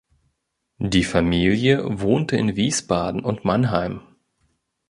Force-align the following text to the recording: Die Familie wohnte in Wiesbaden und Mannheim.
Die 0.79 1.03
Familie 1.03 1.83
wohnte 2.01 2.35
in 2.35 2.55
Wiesbaden 2.55 3.23
und 3.23 3.45
Mannheim. 3.45 4.01